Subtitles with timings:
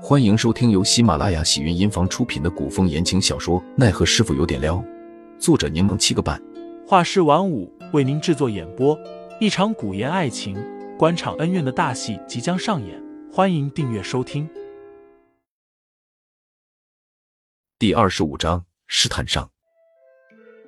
[0.00, 4.76] 欢迎收听由喜马拉雅喜云音房出品的古风言情小说《奈何师傅有点撩》，
[5.40, 6.40] 作者柠檬七个半，
[6.86, 8.96] 画师晚舞为您制作演播。
[9.40, 10.56] 一场古言爱情、
[10.96, 14.48] 官场恩怨的大戏即将上演，欢迎订阅收听。
[17.76, 19.50] 第二十五章试探上。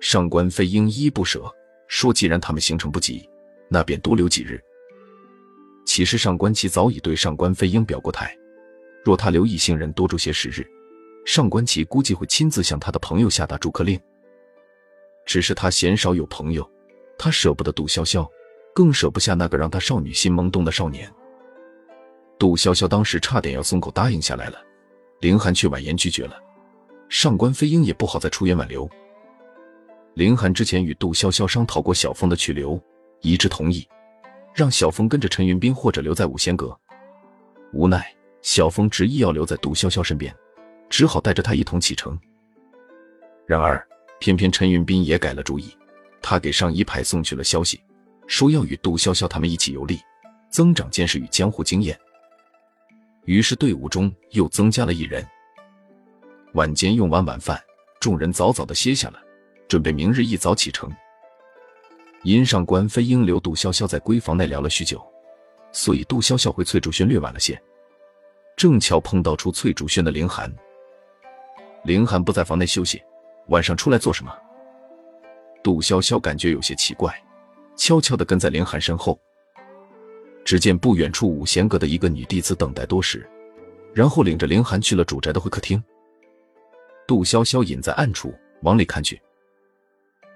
[0.00, 1.50] 上官飞鹰依依不舍，
[1.88, 3.26] 说：“既然他们行程不急，
[3.70, 4.60] 那便多留几日。”
[5.86, 8.36] 其实上官琪早已对上官飞鹰表过态。
[9.04, 10.66] 若他留异性人多住些时日，
[11.26, 14.00] 上官琪估计会亲自向他的朋友下达逐客令。
[15.26, 16.68] 只是他鲜少有朋友，
[17.18, 18.26] 他舍不得杜潇潇，
[18.74, 21.10] 更舍不下那个让他少女心萌动的少年。
[22.38, 24.58] 杜潇潇当时差点要松口答应下来了，
[25.20, 26.40] 凌寒却婉言拒绝了。
[27.08, 28.88] 上官飞鹰也不好再出言挽留。
[30.14, 32.80] 凌寒之前与杜潇潇商讨过小峰的去留，
[33.20, 33.86] 一致同意，
[34.54, 36.78] 让小峰跟着陈云斌或者留在五仙阁。
[37.72, 38.14] 无奈。
[38.44, 40.32] 小峰执意要留在杜潇潇身边，
[40.90, 42.16] 只好带着他一同启程。
[43.46, 43.82] 然而，
[44.20, 45.74] 偏偏陈云斌也改了主意，
[46.20, 47.82] 他给上一派送去了消息，
[48.26, 49.98] 说要与杜潇潇他们一起游历，
[50.50, 51.98] 增长见识与江湖经验。
[53.24, 55.26] 于是队伍中又增加了一人。
[56.52, 57.58] 晚间用完晚饭，
[57.98, 59.18] 众人早早的歇下了，
[59.66, 60.92] 准备明日一早启程。
[62.24, 65.02] 因上官飞鹰留杜潇潇在闺房内聊了许久，
[65.72, 67.58] 所以杜潇潇回翠竹轩略晚了些。
[68.56, 70.52] 正巧碰到出翠竹轩的凌寒，
[71.84, 73.02] 凌寒不在房内休息，
[73.48, 74.32] 晚上出来做什么？
[75.62, 77.12] 杜潇潇感觉有些奇怪，
[77.76, 79.18] 悄悄地跟在凌寒身后。
[80.44, 83.28] 只见不远处五贤阁的一个女弟子等待多时，
[83.92, 85.82] 然后领着凌寒去了主宅的会客厅。
[87.06, 88.32] 杜潇潇隐在暗处
[88.62, 89.20] 往里看去，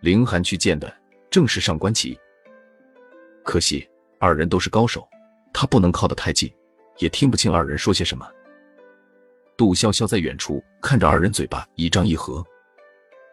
[0.00, 0.92] 凌寒去见的
[1.30, 2.18] 正是上官琪。
[3.44, 3.88] 可惜
[4.18, 5.06] 二人都是高手，
[5.52, 6.50] 他不能靠得太近。
[7.00, 8.26] 也听不清二人说些什么。
[9.56, 12.42] 杜潇潇在远处看着二人，嘴巴一张一合，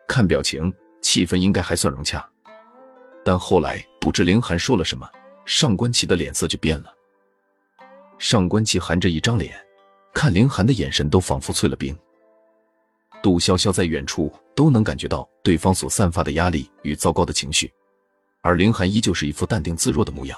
[0.07, 2.27] 看表情，气氛应该还算融洽。
[3.23, 5.09] 但后来不知凌寒说了什么，
[5.45, 6.93] 上官琪的脸色就变了。
[8.17, 9.53] 上官琪含着一张脸，
[10.13, 11.97] 看凌寒的眼神都仿佛淬了冰。
[13.21, 17.71] 杜潇潇在远处都能感觉到对方所散发的压力与糟糕的情绪，
[18.41, 20.37] 而凌寒依旧是一副淡定自若的模样。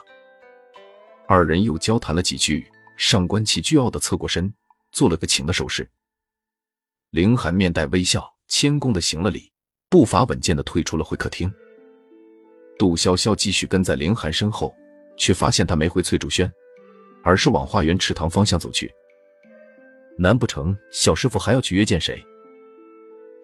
[1.27, 2.67] 二人又交谈了几句。
[2.99, 4.53] 上官琪倨傲的侧过身，
[4.91, 5.89] 做了个请的手势。
[7.11, 9.49] 凌寒面带微笑，谦恭的行了礼，
[9.87, 11.49] 步伐稳健的退出了会客厅。
[12.77, 14.75] 杜潇潇继续跟在凌寒身后，
[15.15, 16.51] 却发现他没回翠竹轩，
[17.23, 18.93] 而是往花园池塘方向走去。
[20.17, 22.21] 难不成小师傅还要去约见谁？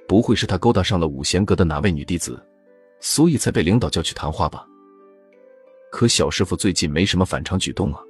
[0.06, 2.46] 不会是他勾搭上了五贤阁的哪位女弟子，
[3.00, 4.68] 所以才被领导叫去谈话吧？
[5.90, 8.04] 可小师傅最近没什么反常举动啊。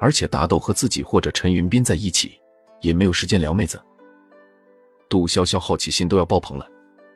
[0.00, 2.40] 而且大豆和自己或者陈云斌在一起，
[2.80, 3.80] 也没有时间撩妹子。
[5.08, 6.68] 杜潇潇好奇心都要爆棚了，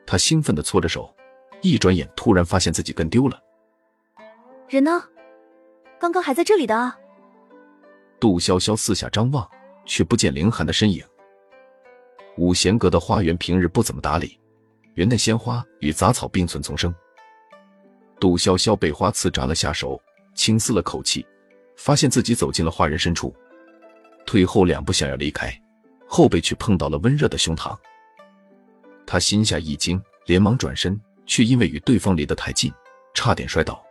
[0.05, 1.13] 她兴奋的搓着手，
[1.61, 3.39] 一转眼突然发现自己跟丢了。
[4.67, 5.03] 人呢？
[5.99, 6.97] 刚刚还在这里的啊！
[8.19, 9.49] 杜潇潇四下张望，
[9.85, 11.03] 却不见凌寒的身影。
[12.35, 14.39] 五贤阁的花园平日不怎么打理，
[14.95, 16.93] 园内鲜花与杂草并存丛生。
[18.19, 20.01] 杜潇潇被花刺扎了下手，
[20.33, 21.25] 轻嘶了口气。
[21.75, 23.33] 发现自己走进了花人深处，
[24.25, 25.51] 退后两步想要离开，
[26.07, 27.77] 后背却碰到了温热的胸膛。
[29.05, 32.71] 他心下一惊，连忙转身，却因为与对方离得太近，
[33.13, 33.83] 差点摔倒。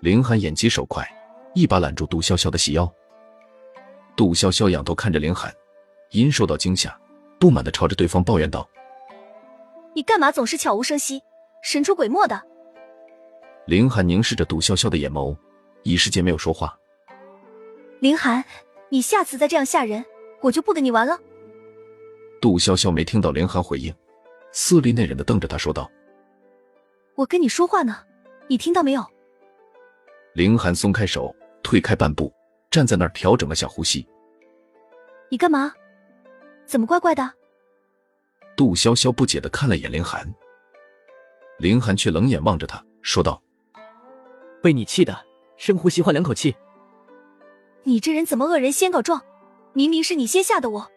[0.00, 1.08] 凌寒眼疾手快，
[1.54, 2.92] 一把揽住杜潇潇的细腰。
[4.16, 5.52] 杜潇潇仰头看着凌寒，
[6.10, 6.98] 因受到惊吓，
[7.38, 8.68] 不满地朝着对方抱怨道
[9.94, 11.22] ：“你干嘛总是悄无声息、
[11.62, 12.42] 神出鬼没的？”
[13.66, 15.36] 凌寒凝视着杜潇潇的眼眸。
[15.84, 16.76] 一时间没有说话。
[18.00, 18.44] 林寒，
[18.88, 20.04] 你下次再这样吓人，
[20.42, 21.18] 我就不跟你玩了。
[22.40, 23.94] 杜潇潇没听到林寒回应，
[24.52, 25.90] 色厉内荏的瞪着他说道
[27.16, 27.96] ：“我跟你说话呢，
[28.48, 29.04] 你听到没有？”
[30.34, 32.32] 林寒松开手，退开半步，
[32.70, 34.06] 站在那儿调整了下呼吸。
[35.30, 35.72] 你干嘛？
[36.66, 37.32] 怎么怪怪的？
[38.56, 40.26] 杜潇潇不解的看了眼林寒，
[41.58, 43.42] 林寒却冷眼望着他，说道
[44.62, 45.16] ：“被你气的。”
[45.64, 46.54] 深呼吸，换两口气。
[47.84, 49.24] 你这人怎么恶人先告状？
[49.72, 50.90] 明明是你先吓的我，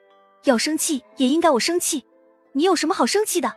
[0.44, 2.06] 要生气也应该我生气。
[2.52, 3.56] 你有什么好生气的？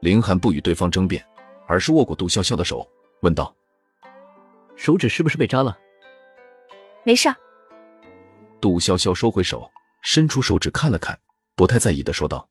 [0.00, 1.22] 林寒不与对方争辩，
[1.66, 2.88] 而是握过杜潇潇的手，
[3.20, 3.54] 问道
[4.76, 5.78] ：“手指是不是被扎了？”
[7.04, 7.28] 没事。
[8.62, 11.20] 杜潇潇收回手，伸出手指看了看，
[11.54, 12.48] 不太在意的说道：“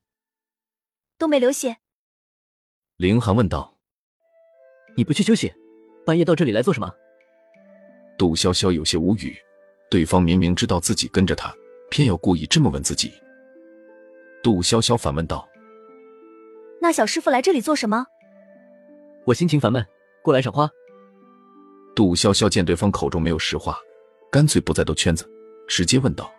[1.17, 1.77] 都没流血。”
[2.97, 3.75] 林寒问道
[4.95, 5.51] ：“你不去休息，
[6.05, 6.93] 半夜到这里来做什么？”
[8.21, 9.35] 杜潇潇有些无语，
[9.89, 11.51] 对方明明知道自己跟着他，
[11.89, 13.11] 偏要故意这么问自己。
[14.43, 15.49] 杜潇潇反问道
[16.79, 18.05] ：“那小师傅来这里做什么？”
[19.25, 19.83] 我心情烦闷，
[20.21, 20.69] 过来赏花。
[21.95, 23.75] 杜潇潇见对方口中没有实话，
[24.31, 25.27] 干脆不再兜圈子，
[25.67, 26.31] 直接问道：“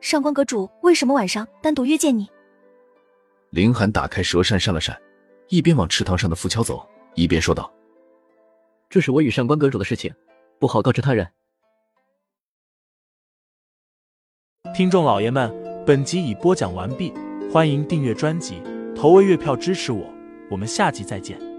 [0.00, 2.30] 上官阁主为什么晚上单独约见你？”
[3.50, 4.96] 林寒打开蛇扇扇了扇，
[5.48, 7.68] 一边往池塘上的浮桥走，一边说道
[8.88, 10.14] ：“这是我与上官阁主的事情，
[10.62, 11.28] 不好告知他人。”
[14.72, 15.52] 听众老爷们，
[15.84, 17.12] 本集已播讲完毕，
[17.52, 18.62] 欢迎订阅专辑，
[18.94, 20.06] 投喂月票支持我，
[20.48, 21.51] 我们下集再见。